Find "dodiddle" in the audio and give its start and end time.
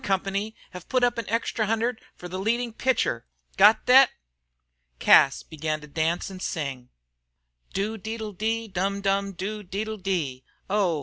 7.75-8.33